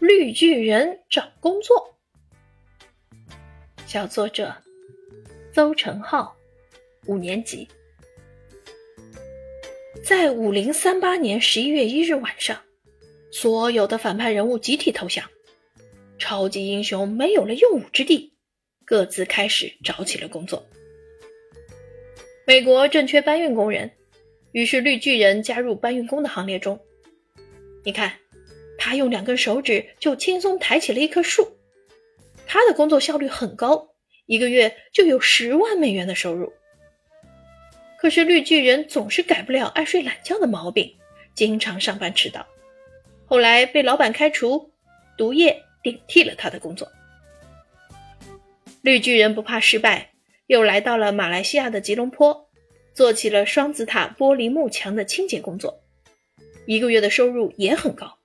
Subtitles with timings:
[0.00, 1.96] 绿巨人找工作。
[3.86, 4.54] 小作者
[5.52, 6.36] 邹成浩，
[7.06, 7.66] 五年级。
[10.04, 12.60] 在五零三八年十一月一日晚上，
[13.32, 15.28] 所有的反派人物集体投降，
[16.18, 18.34] 超级英雄没有了用武之地，
[18.84, 20.64] 各自开始找起了工作。
[22.46, 23.90] 美国正缺搬运工人，
[24.52, 26.78] 于是绿巨人加入搬运工的行列中。
[27.82, 28.12] 你看，
[28.86, 31.58] 他用两根手指就轻松抬起了一棵树，
[32.46, 33.88] 他的工作效率很高，
[34.26, 36.52] 一个月就有十万美元的收入。
[37.98, 40.94] 可是绿巨人总是改不了爱睡懒觉的毛病，
[41.34, 42.46] 经常上班迟到。
[43.24, 44.70] 后来被老板开除，
[45.18, 46.88] 毒液顶替了他的工作。
[48.82, 50.12] 绿巨人不怕失败，
[50.46, 52.48] 又来到了马来西亚的吉隆坡，
[52.94, 55.82] 做起了双子塔玻璃幕墙的清洁工作，
[56.66, 58.18] 一个月的收入也很高。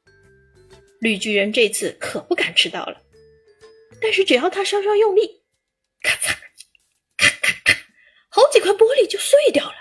[1.02, 3.02] 绿巨人这次可不敢迟到了，
[4.00, 5.42] 但是只要他稍稍用力，
[6.04, 6.36] 咔嚓。
[7.18, 7.80] 咔咔咔
[8.30, 9.74] 好几块玻璃就碎掉了，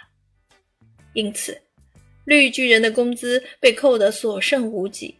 [1.12, 1.60] 因此
[2.24, 5.18] 绿巨人的工资被扣得所剩无几。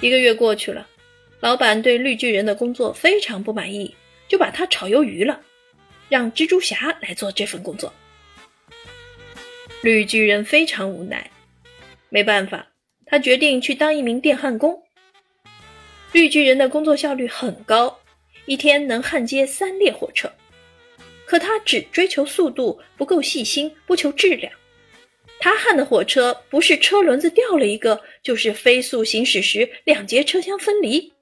[0.00, 0.88] 一个月过去了，
[1.40, 3.92] 老板对绿巨人的工作非常不满意，
[4.28, 5.42] 就把他炒鱿鱼了，
[6.08, 7.92] 让蜘蛛侠来做这份工作。
[9.82, 11.28] 绿巨人非常无奈，
[12.08, 12.68] 没办法，
[13.08, 14.82] 他决定去当一名电焊工。
[16.12, 17.98] 绿巨人的工作效率很高，
[18.46, 20.30] 一天能焊接三列火车。
[21.26, 24.52] 可他只追求速度，不够细心，不求质量。
[25.40, 31.12] 他焊的火车不是车轮子掉了一个，就是飞速行驶时两节车厢分离。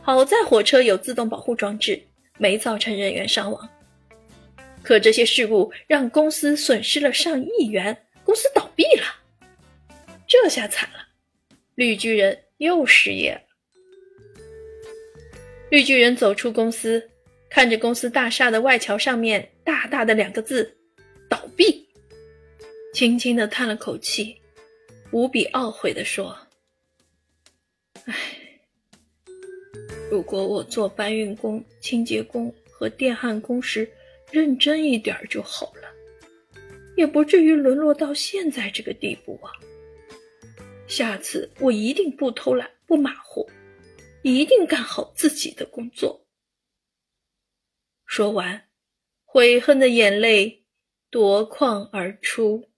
[0.00, 2.02] 好在火车有自动保护装置，
[2.38, 3.68] 没造成人员伤亡。
[4.82, 9.04] 可这些事故让公司损失了上亿元，公司倒闭了。
[10.42, 11.08] 这下惨了，
[11.74, 13.40] 绿巨人又失业了。
[15.70, 17.10] 绿巨人走出公司。
[17.48, 20.76] 看着公司大厦的外墙上面大大的两个字
[21.30, 21.88] “倒闭”，
[22.92, 24.36] 轻轻的叹了口气，
[25.10, 26.36] 无比懊悔的说
[28.04, 28.14] ：“唉，
[30.10, 33.88] 如果我做搬运工、清洁工和电焊工时
[34.30, 35.88] 认真一点就好了，
[36.96, 39.52] 也不至于沦落到现在这个地步啊！
[40.88, 43.50] 下次我一定不偷懒、不马虎，
[44.22, 46.26] 一定干好自己的工作。”
[48.06, 48.68] 说完，
[49.24, 50.64] 悔恨的眼泪
[51.10, 52.70] 夺眶而出。